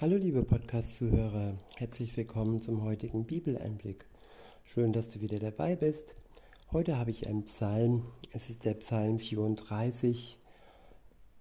[0.00, 4.06] Hallo liebe Podcast-Zuhörer, herzlich willkommen zum heutigen Bibeleinblick.
[4.64, 6.14] Schön, dass du wieder dabei bist.
[6.72, 10.38] Heute habe ich einen Psalm, es ist der Psalm 34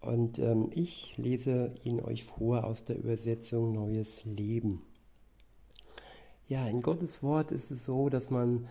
[0.01, 4.81] und ähm, ich lese ihn euch vor aus der Übersetzung Neues Leben.
[6.49, 8.67] Ja, in Gottes Wort ist es so, dass man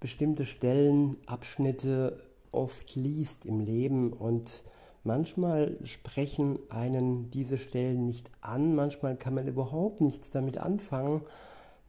[0.00, 2.22] bestimmte Stellen, Abschnitte
[2.52, 4.64] oft liest im Leben und
[5.06, 11.20] Manchmal sprechen einen diese Stellen nicht an, manchmal kann man überhaupt nichts damit anfangen,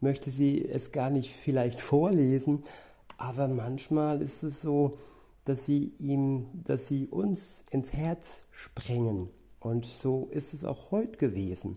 [0.00, 2.62] möchte sie es gar nicht vielleicht vorlesen,
[3.16, 4.98] aber manchmal ist es so,
[5.46, 9.30] dass sie ihm, dass sie uns ins Herz sprengen.
[9.58, 11.76] Und so ist es auch heute gewesen,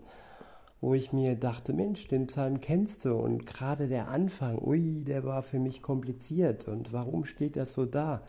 [0.80, 5.23] wo ich mir dachte, Mensch, den Psalm kennst du und gerade der Anfang, ui, der
[5.23, 8.21] war für mich kompliziert und warum steht das so da?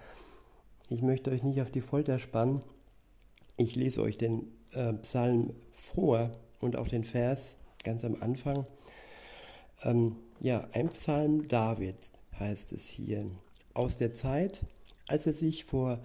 [0.89, 2.63] Ich möchte euch nicht auf die Folter spannen.
[3.63, 8.67] Ich lese euch den äh, Psalm vor und auch den Vers ganz am Anfang.
[9.85, 13.25] Ähm, ja, ein Psalm Davids heißt es hier.
[13.73, 14.65] Aus der Zeit,
[15.07, 16.01] als er sich vor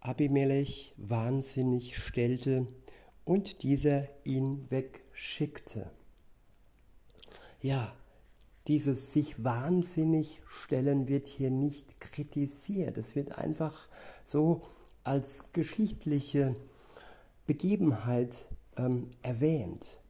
[0.00, 2.66] Abimelech wahnsinnig stellte
[3.24, 5.90] und dieser ihn wegschickte.
[7.62, 7.90] Ja,
[8.66, 12.98] dieses sich wahnsinnig stellen wird hier nicht kritisiert.
[12.98, 13.88] Es wird einfach
[14.24, 14.60] so
[15.04, 16.54] als geschichtliche
[17.48, 18.46] Begebenheit
[18.76, 20.00] ähm, erwähnt.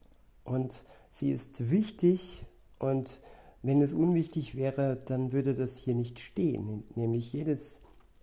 [0.45, 2.45] Und sie ist wichtig
[2.79, 3.21] und
[3.63, 6.85] wenn es unwichtig wäre, dann würde das hier nicht stehen.
[6.95, 7.81] Nämlich jedes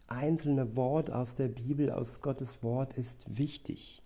[0.08, 4.02] einzelne Wort aus der Bibel, aus Gottes Wort ist wichtig.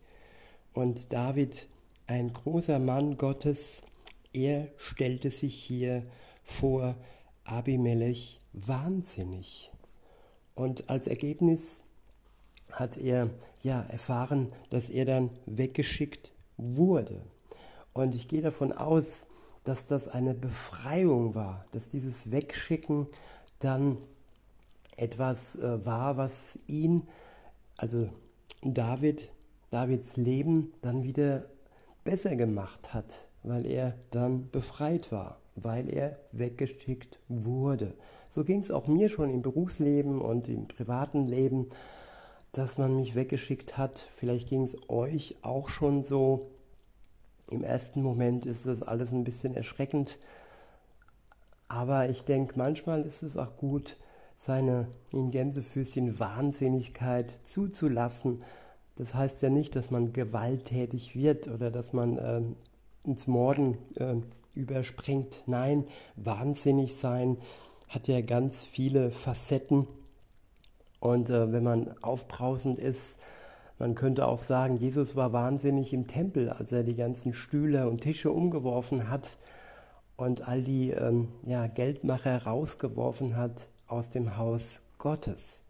[0.74, 1.68] Und David,
[2.08, 3.82] ein großer Mann Gottes,
[4.32, 6.06] er stellte sich hier
[6.44, 6.96] vor
[7.46, 9.72] Abimelech wahnsinnig.
[10.56, 11.82] Und als Ergebnis
[12.72, 13.30] hat er
[13.62, 17.22] ja erfahren, dass er dann weggeschickt wurde.
[17.94, 19.28] Und ich gehe davon aus,
[19.64, 23.08] dass das eine Befreiung war, dass dieses Wegschicken
[23.60, 23.98] dann
[24.96, 27.04] etwas äh, war, was ihn,
[27.78, 28.10] also
[28.64, 29.32] David,
[29.70, 31.46] Davids Leben dann wieder
[32.04, 37.94] besser gemacht hat, weil er dann befreit war, weil er weggeschickt wurde.
[38.30, 41.68] So ging es auch mir schon im Berufsleben und im privaten Leben
[42.52, 44.00] dass man mich weggeschickt hat.
[44.00, 46.52] Vielleicht ging es euch auch schon so.
[47.50, 50.18] Im ersten Moment ist das alles ein bisschen erschreckend.
[51.68, 53.98] Aber ich denke, manchmal ist es auch gut,
[54.38, 58.44] seine in Gänsefüßchen Wahnsinnigkeit zuzulassen.
[58.96, 62.42] Das heißt ja nicht, dass man gewalttätig wird oder dass man äh,
[63.04, 64.16] ins Morden äh,
[64.56, 65.44] überspringt.
[65.46, 65.86] Nein,
[66.16, 67.38] wahnsinnig sein
[67.88, 69.88] hat ja ganz viele Facetten.
[71.00, 73.18] Und äh, wenn man aufbrausend ist,
[73.78, 78.02] man könnte auch sagen, Jesus war wahnsinnig im Tempel, als er die ganzen Stühle und
[78.02, 79.38] Tische umgeworfen hat
[80.18, 85.62] und all die ähm, ja, Geldmacher rausgeworfen hat aus dem Haus Gottes.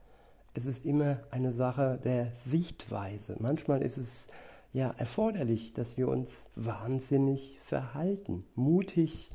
[0.56, 3.35] Es ist immer eine Sache der Sichtweise.
[3.40, 4.25] Manchmal ist es
[4.72, 9.29] ja erforderlich, dass wir uns wahnsinnig verhalten, mutig,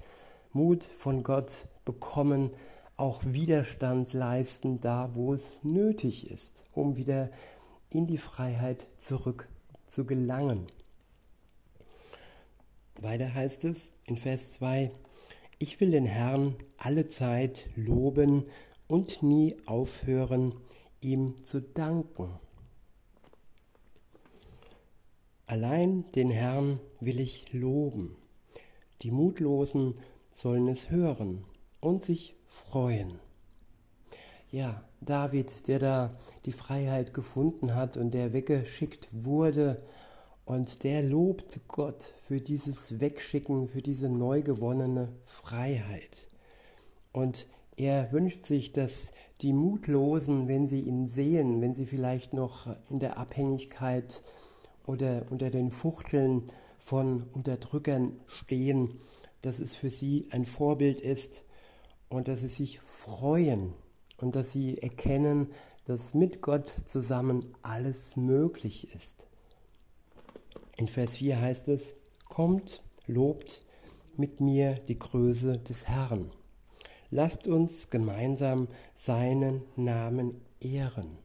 [0.53, 2.51] Mut von Gott bekommen,
[2.97, 7.31] auch Widerstand leisten, da wo es nötig ist, um wieder
[7.91, 9.49] in die Freiheit zurück
[9.85, 10.67] zu gelangen.
[13.01, 14.93] Weiter heißt es in Vers 2,
[15.59, 18.45] ich will den Herrn alle Zeit loben
[18.87, 20.55] und nie aufhören,
[21.01, 22.39] ihm zu danken.
[25.47, 28.17] Allein den Herrn will ich loben.
[29.03, 29.95] Die Mutlosen
[30.33, 31.45] sollen es hören
[31.85, 33.19] und sich freuen.
[34.51, 36.13] Ja, David, der da
[36.45, 39.81] die Freiheit gefunden hat und der weggeschickt wurde
[40.45, 46.29] und der lobt Gott für dieses Wegschicken, für diese neu gewonnene Freiheit.
[47.13, 47.47] Und
[47.77, 53.01] er wünscht sich, dass die Mutlosen, wenn sie ihn sehen, wenn sie vielleicht noch in
[53.01, 54.23] der Abhängigkeit
[54.87, 56.45] oder unter den Fuchteln
[56.79, 59.01] von Unterdrückern stehen,
[59.43, 61.43] dass es für sie ein Vorbild ist,
[62.09, 63.75] und dass sie sich freuen
[64.19, 65.51] und dass sie erkennen,
[65.87, 69.27] dass mit Gott zusammen alles möglich ist.
[70.77, 71.97] In Vers 4 heißt es,
[72.29, 73.65] kommt, lobt
[74.17, 76.31] mit mir die Größe des Herrn.
[77.11, 81.19] Lasst uns gemeinsam seinen Namen ehren.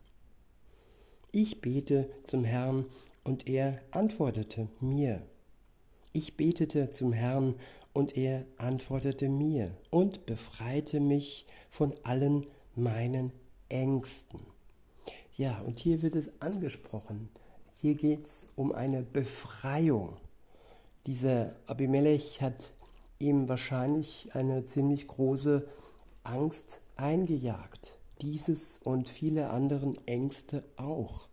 [1.31, 2.85] Ich bete zum Herrn
[3.23, 5.21] und er antwortete mir.
[6.11, 7.55] Ich betete zum Herrn
[7.99, 13.33] und er antwortete mir und befreite mich von allen meinen
[13.67, 14.39] Ängsten.
[15.35, 17.27] Ja, und hier wird es angesprochen.
[17.73, 20.15] Hier geht es um eine Befreiung.
[21.07, 22.71] Dieser Abimelech hat
[23.19, 25.67] ihm wahrscheinlich eine ziemlich große
[26.23, 27.97] Angst eingejagt.
[28.21, 31.27] Dieses und viele anderen Ängste auch.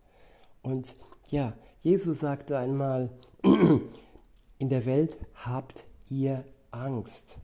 [0.63, 0.97] Und
[1.31, 3.11] ja, Jesus sagte einmal,
[4.59, 6.45] in der Welt habt ihr
[6.83, 7.41] Angst,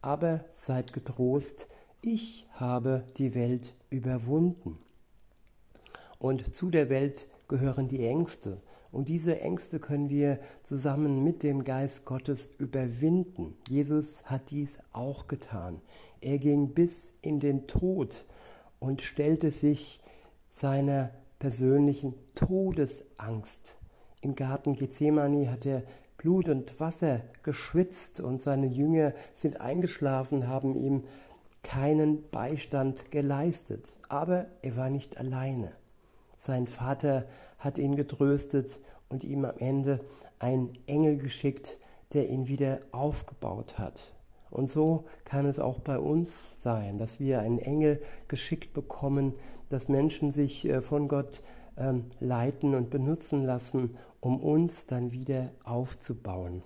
[0.00, 1.66] aber seid getrost,
[2.02, 4.78] ich habe die Welt überwunden.
[6.18, 8.62] Und zu der Welt gehören die Ängste.
[8.92, 13.56] Und diese Ängste können wir zusammen mit dem Geist Gottes überwinden.
[13.68, 15.80] Jesus hat dies auch getan.
[16.20, 18.24] Er ging bis in den Tod
[18.78, 20.00] und stellte sich
[20.50, 23.76] seiner persönlichen Todesangst.
[24.22, 25.82] Im Garten Gethsemane hat er
[26.26, 31.04] Blut und Wasser geschwitzt und seine Jünger sind eingeschlafen, haben ihm
[31.62, 33.96] keinen Beistand geleistet.
[34.08, 35.70] Aber er war nicht alleine.
[36.34, 37.26] Sein Vater
[37.60, 40.00] hat ihn getröstet und ihm am Ende
[40.40, 41.78] einen Engel geschickt,
[42.12, 44.12] der ihn wieder aufgebaut hat.
[44.50, 49.32] Und so kann es auch bei uns sein, dass wir einen Engel geschickt bekommen,
[49.68, 51.40] dass Menschen sich äh, von Gott
[51.76, 56.62] ähm, leiten und benutzen lassen, um uns dann wieder aufzubauen.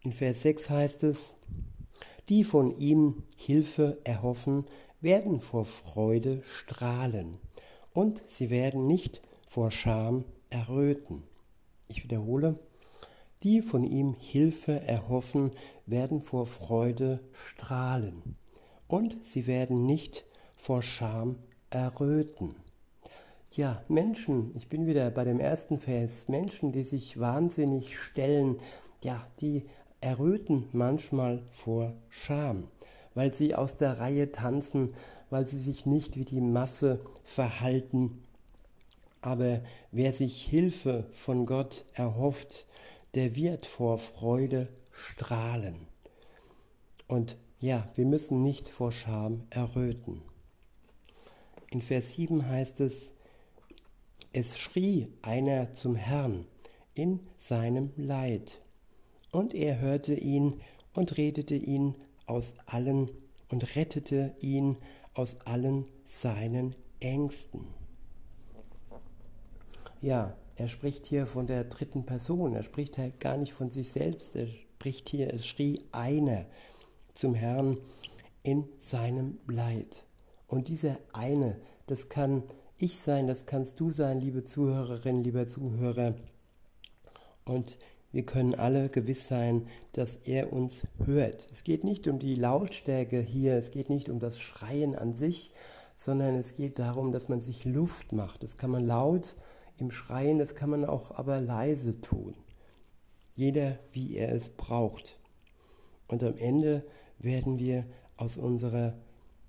[0.00, 1.36] In Vers 6 heißt es,
[2.28, 4.66] die von ihm Hilfe erhoffen,
[5.00, 7.38] werden vor Freude strahlen
[7.92, 11.22] und sie werden nicht vor Scham erröten.
[11.88, 12.58] Ich wiederhole,
[13.42, 15.52] die von ihm Hilfe erhoffen,
[15.86, 18.36] werden vor Freude strahlen
[18.88, 20.24] und sie werden nicht
[20.56, 21.36] vor Scham
[21.70, 22.56] erröten.
[23.52, 28.58] Ja, Menschen, ich bin wieder bei dem ersten Vers, Menschen, die sich wahnsinnig stellen,
[29.02, 29.62] ja, die
[30.00, 32.68] erröten manchmal vor Scham,
[33.14, 34.94] weil sie aus der Reihe tanzen,
[35.30, 38.22] weil sie sich nicht wie die Masse verhalten.
[39.22, 42.66] Aber wer sich Hilfe von Gott erhofft,
[43.14, 45.88] der wird vor Freude strahlen.
[47.08, 50.20] Und ja, wir müssen nicht vor Scham erröten.
[51.70, 53.15] In Vers 7 heißt es,
[54.36, 56.44] es schrie einer zum Herrn
[56.92, 58.60] in seinem Leid,
[59.32, 60.60] und er hörte ihn
[60.92, 61.94] und redete ihn
[62.26, 63.10] aus allen
[63.48, 64.76] und rettete ihn
[65.14, 67.66] aus allen seinen Ängsten.
[70.02, 73.88] Ja, er spricht hier von der dritten Person, er spricht halt gar nicht von sich
[73.88, 76.44] selbst, er spricht hier, es schrie einer
[77.14, 77.78] zum Herrn
[78.42, 80.04] in seinem Leid.
[80.46, 82.42] Und dieser eine, das kann
[82.78, 86.14] ich sein, das kannst du sein, liebe Zuhörerin, lieber Zuhörer.
[87.44, 87.78] Und
[88.12, 91.46] wir können alle gewiss sein, dass er uns hört.
[91.52, 95.52] Es geht nicht um die Lautstärke hier, es geht nicht um das Schreien an sich,
[95.96, 98.42] sondern es geht darum, dass man sich Luft macht.
[98.42, 99.36] Das kann man laut
[99.78, 102.34] im Schreien, das kann man auch aber leise tun.
[103.34, 105.18] Jeder, wie er es braucht.
[106.08, 106.84] Und am Ende
[107.18, 107.84] werden wir
[108.16, 108.94] aus unserer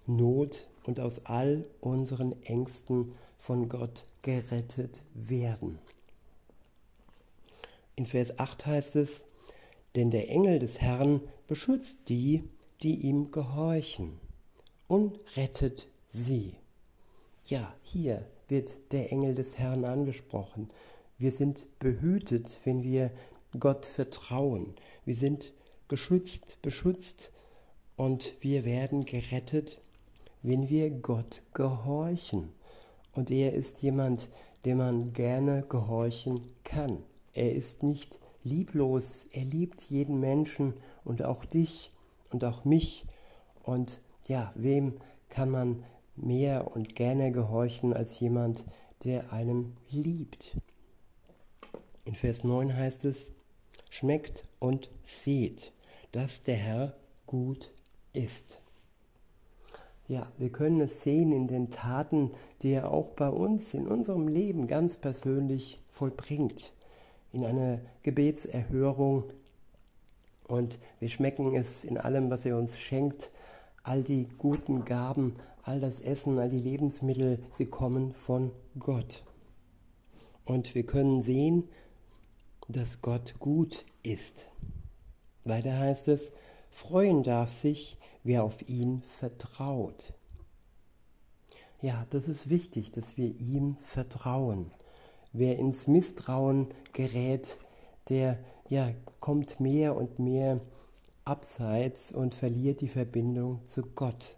[0.06, 5.77] Not und aus all unseren Ängsten von Gott gerettet werden.
[7.95, 9.25] In Vers 8 heißt es,
[9.95, 12.43] denn der Engel des Herrn beschützt die,
[12.81, 14.19] die ihm gehorchen
[14.87, 16.53] und rettet sie.
[17.45, 20.69] Ja, hier wird der Engel des Herrn angesprochen.
[21.17, 23.11] Wir sind behütet, wenn wir
[23.59, 24.75] Gott vertrauen.
[25.05, 25.53] Wir sind
[25.87, 27.31] geschützt, beschützt
[27.95, 29.79] und wir werden gerettet,
[30.47, 32.54] wenn wir Gott gehorchen.
[33.11, 34.30] Und er ist jemand,
[34.63, 37.04] dem man gerne gehorchen kann.
[37.33, 41.92] Er ist nicht lieblos, er liebt jeden Menschen und auch dich
[42.31, 43.06] und auch mich.
[43.61, 44.94] Und ja, wem
[45.27, 45.83] kann man
[46.16, 48.63] mehr und gerne gehorchen als jemand,
[49.04, 50.57] der einem liebt?
[52.06, 53.33] In Vers 9 heißt es,
[53.89, 55.73] schmeckt und seht,
[56.13, 57.69] dass der Herr gut
[58.13, 58.61] ist.
[60.07, 64.30] Ja, wir können es sehen in den Taten, die er auch bei uns in unserem
[64.30, 66.73] Leben ganz persönlich vollbringt.
[67.33, 69.26] In einer Gebetserhörung.
[70.47, 73.31] Und wir schmecken es in allem, was er uns schenkt.
[73.83, 79.26] All die guten Gaben, all das Essen, all die Lebensmittel, sie kommen von Gott.
[80.45, 81.68] Und wir können sehen,
[82.69, 84.49] dass Gott gut ist.
[85.44, 86.31] Weiter heißt es,
[86.69, 90.13] freuen darf sich, wer auf ihn vertraut.
[91.79, 94.71] Ja, das ist wichtig, dass wir ihm vertrauen.
[95.31, 97.57] Wer ins Misstrauen gerät,
[98.09, 98.91] der ja,
[99.21, 100.59] kommt mehr und mehr
[101.23, 104.37] abseits und verliert die Verbindung zu Gott.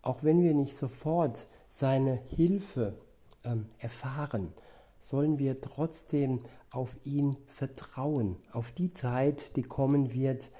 [0.00, 2.96] Auch wenn wir nicht sofort seine Hilfe
[3.42, 4.52] ähm, erfahren,
[5.00, 10.50] sollen wir trotzdem auf ihn vertrauen, auf die Zeit, die kommen wird,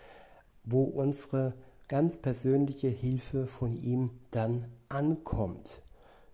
[0.65, 1.55] wo unsere
[1.89, 5.83] ganz persönliche Hilfe von ihm dann ankommt.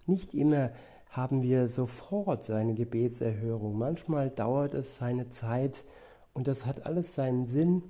[0.06, 0.72] Nicht immer
[1.10, 3.76] haben wir sofort eine Gebetserhörung.
[3.76, 5.84] Manchmal dauert es seine Zeit
[6.32, 7.82] und das hat alles seinen Sinn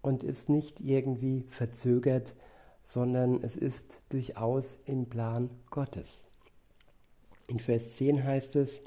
[0.00, 2.34] und ist nicht irgendwie verzögert,
[2.84, 6.24] sondern es ist durchaus im Plan Gottes.
[7.48, 8.80] In Vers 10 heißt es,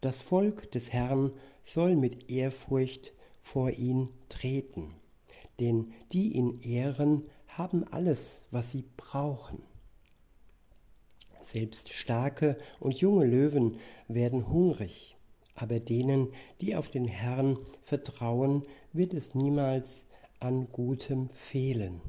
[0.00, 4.94] das Volk des Herrn soll mit Ehrfurcht vor ihn treten,
[5.60, 7.24] denn die ihn ehren,
[7.56, 9.62] haben alles, was sie brauchen.
[11.42, 15.16] Selbst starke und junge Löwen werden hungrig,
[15.54, 20.04] aber denen, die auf den Herrn vertrauen, wird es niemals
[20.40, 22.00] an Gutem fehlen.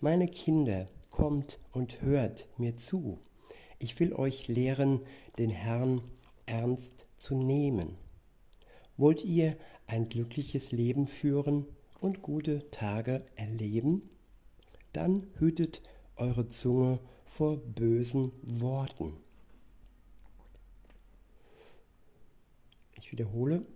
[0.00, 0.86] Meine Kinder,
[1.16, 3.18] kommt und hört mir zu.
[3.78, 5.00] Ich will euch lehren,
[5.38, 6.02] den Herrn
[6.44, 7.96] ernst zu nehmen.
[8.98, 11.64] Wollt ihr ein glückliches Leben führen
[12.00, 14.10] und gute Tage erleben?
[14.96, 15.82] Dann hütet
[16.16, 19.12] eure Zunge vor bösen Worten.
[22.94, 23.66] Ich wiederhole,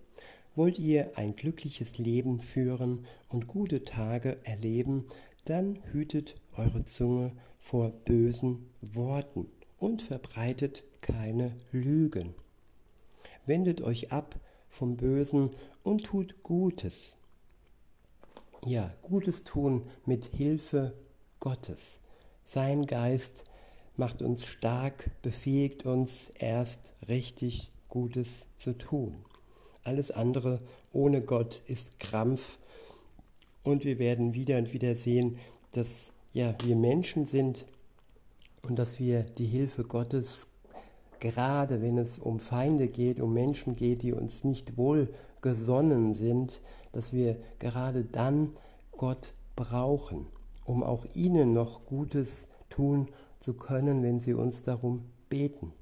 [0.55, 5.05] wollt ihr ein glückliches Leben führen und gute Tage erleben,
[5.45, 9.45] dann hütet eure Zunge vor bösen Worten
[9.77, 12.33] und verbreitet keine Lügen.
[13.45, 15.51] Wendet euch ab vom Bösen
[15.83, 17.13] und tut Gutes.
[18.65, 20.95] Ja, Gutes tun mit Hilfe
[21.41, 21.99] Gottes.
[22.45, 23.43] Sein Geist
[23.97, 29.25] macht uns stark, befähigt uns erst richtig Gutes zu tun.
[29.83, 30.59] Alles andere
[30.93, 32.59] ohne Gott ist Krampf
[33.63, 35.37] und wir werden wieder und wieder sehen,
[35.73, 37.65] dass ja wir Menschen sind
[38.61, 40.47] und dass wir die Hilfe Gottes
[41.21, 47.13] gerade wenn es um Feinde geht, um Menschen geht, die uns nicht wohlgesonnen sind, dass
[47.13, 48.49] wir gerade dann
[48.91, 50.25] Gott brauchen,
[50.65, 55.73] um auch ihnen noch Gutes tun zu können, wenn sie uns darum beten.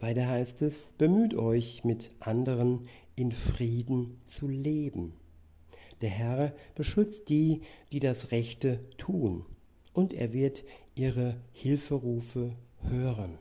[0.00, 5.14] Weiter heißt es, bemüht euch mit anderen in Frieden zu leben.
[6.02, 9.46] Der Herr beschützt die, die das Rechte tun,
[9.94, 13.38] und er wird ihre Hilferufe hören.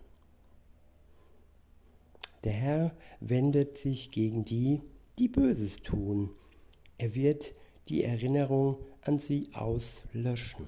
[2.46, 4.82] Der Herr wendet sich gegen die,
[5.20, 6.30] die Böses tun.
[6.98, 7.54] Er wird
[7.88, 10.68] die Erinnerung an sie auslöschen.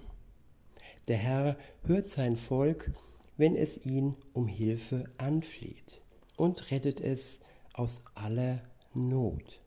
[1.07, 2.91] Der Herr hört sein Volk,
[3.37, 6.01] wenn es ihn um Hilfe anfleht
[6.35, 7.39] und rettet es
[7.73, 8.61] aus aller
[8.93, 9.61] Not.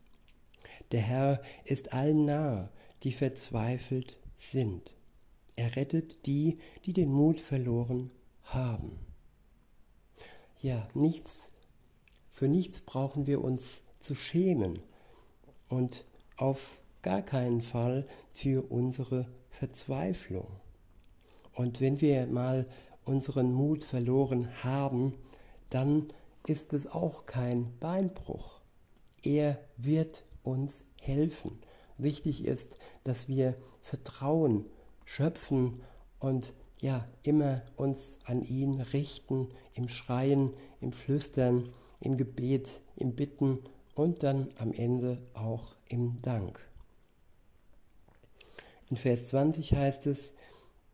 [0.92, 2.71] Der Herr ist allen nahe,
[3.04, 4.95] die verzweifelt sind.
[5.57, 8.11] Er rettet die, die den Mut verloren
[8.42, 8.99] haben.
[10.61, 11.52] Ja, nichts,
[12.28, 14.80] für nichts brauchen wir uns zu schämen
[15.69, 16.04] und
[16.37, 20.47] auf gar keinen Fall für unsere Verzweiflung.
[21.54, 22.66] Und wenn wir mal
[23.04, 25.14] unseren Mut verloren haben,
[25.69, 26.09] dann
[26.47, 28.61] ist es auch kein Beinbruch.
[29.23, 31.59] Er wird uns helfen.
[31.99, 34.64] Wichtig ist, dass wir Vertrauen
[35.04, 35.83] schöpfen
[36.19, 41.69] und ja, immer uns an ihn richten, im Schreien, im Flüstern,
[42.00, 43.59] im Gebet, im Bitten
[43.95, 46.69] und dann am Ende auch im Dank.
[48.90, 50.35] In Vers 20 heißt es,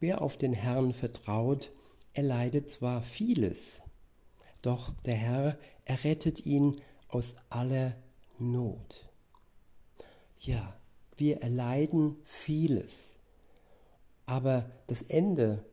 [0.01, 1.73] wer auf den Herrn vertraut,
[2.13, 3.83] erleidet zwar vieles,
[4.61, 7.95] doch der Herr errettet ihn aus aller
[8.39, 9.09] Not.
[10.39, 10.77] Ja,
[11.17, 13.17] wir erleiden vieles,
[14.27, 15.65] aber das Ende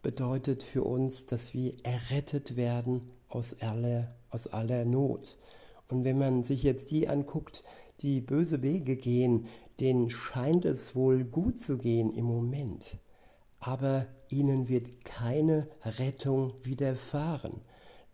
[0.00, 5.36] bedeutet für uns, dass wir errettet werden aus aller, aus aller Not.
[5.88, 7.64] Und wenn man sich jetzt die anguckt,
[8.00, 9.48] die böse Wege gehen,
[9.80, 12.98] denen scheint es wohl gut zu gehen im Moment,
[13.60, 17.60] aber ihnen wird keine Rettung widerfahren,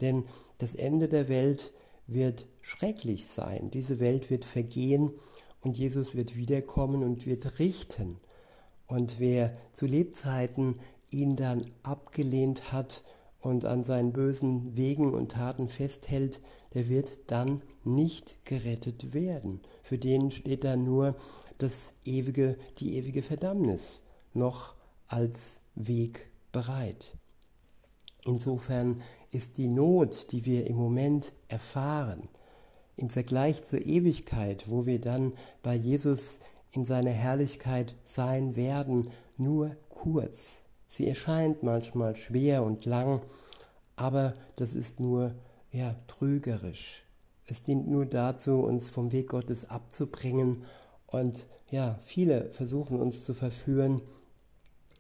[0.00, 0.25] denn
[0.59, 1.73] das Ende der Welt
[2.06, 3.71] wird schrecklich sein.
[3.71, 5.12] Diese Welt wird vergehen
[5.62, 8.18] und Jesus wird wiederkommen und wird richten.
[8.87, 10.78] Und wer zu Lebzeiten
[11.11, 13.02] ihn dann abgelehnt hat
[13.40, 16.40] und an seinen bösen Wegen und Taten festhält,
[16.75, 19.61] der wird dann nicht gerettet werden.
[19.83, 21.16] Für den steht da nur
[21.59, 24.00] das ewige, die ewige Verdammnis
[24.33, 24.75] noch
[25.07, 27.16] als Weg bereit.
[28.25, 32.28] Insofern ist die Not, die wir im Moment erfahren,
[32.97, 36.38] im Vergleich zur Ewigkeit, wo wir dann bei Jesus
[36.71, 40.64] in seiner Herrlichkeit sein werden, nur kurz.
[40.88, 43.21] Sie erscheint manchmal schwer und lang,
[43.97, 45.35] aber das ist nur
[45.75, 47.04] ja trügerisch.
[47.47, 50.64] Es dient nur dazu, uns vom Weg Gottes abzubringen.
[51.07, 54.00] Und ja, viele versuchen uns zu verführen.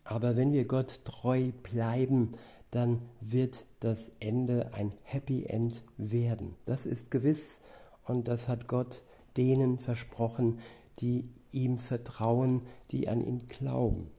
[0.02, 2.32] Aber wenn wir Gott treu bleiben,
[2.70, 6.56] dann wird das Ende ein Happy End werden.
[6.66, 7.60] Das ist gewiss
[8.04, 9.04] und das hat Gott
[9.36, 10.58] denen versprochen,
[10.98, 14.10] die ihm vertrauen, die an ihn glauben.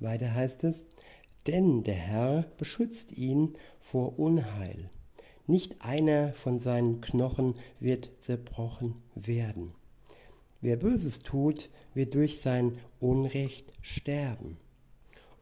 [0.00, 0.84] Weiter heißt es,
[1.46, 4.90] denn der Herr beschützt ihn vor Unheil.
[5.46, 9.72] Nicht einer von seinen Knochen wird zerbrochen werden.
[10.60, 14.58] Wer Böses tut, wird durch sein Unrecht sterben.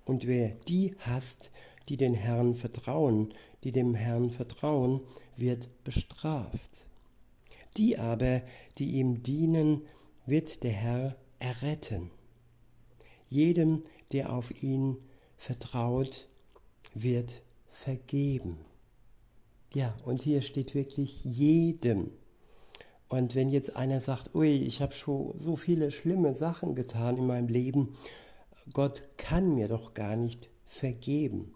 [0.04, 1.50] Und wer die hasst,
[1.88, 5.00] die den Herrn vertrauen, die dem Herrn vertrauen,
[5.36, 6.88] wird bestraft.
[7.76, 8.42] Die aber,
[8.78, 9.82] die ihm dienen,
[10.24, 12.10] wird der Herr erretten.
[13.28, 14.96] Jedem, der auf ihn
[15.38, 16.28] vertraut,
[16.92, 18.58] wird vergeben.
[19.72, 22.10] Ja, und hier steht wirklich jedem.
[23.08, 27.26] Und wenn jetzt einer sagt, ui, ich habe schon so viele schlimme Sachen getan in
[27.26, 27.94] meinem Leben
[28.72, 31.54] Gott kann mir doch gar nicht vergeben.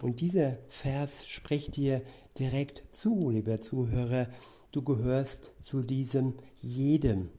[0.00, 2.02] Und dieser Vers spricht dir
[2.38, 4.28] direkt zu, lieber Zuhörer,
[4.72, 7.30] du gehörst zu diesem jedem.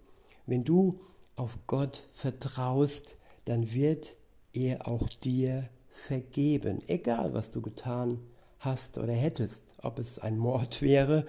[0.45, 0.99] Wenn du
[1.35, 4.17] auf Gott vertraust, dann wird
[4.53, 8.19] er auch dir vergeben, egal was du getan
[8.59, 11.25] hast oder hättest, ob es ein Mord wäre.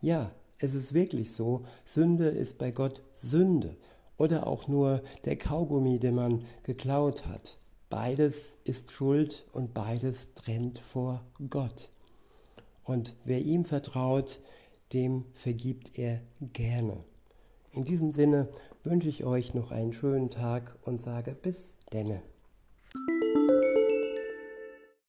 [0.00, 3.76] Ja, es ist wirklich so, Sünde ist bei Gott Sünde
[4.16, 7.58] oder auch nur der Kaugummi, den man geklaut hat.
[7.90, 11.90] Beides ist Schuld und beides trennt vor Gott.
[12.84, 14.40] Und wer ihm vertraut,
[14.92, 16.20] dem vergibt er
[16.52, 17.04] gerne.
[17.72, 18.48] In diesem Sinne
[18.82, 22.22] wünsche ich euch noch einen schönen Tag und sage bis denne.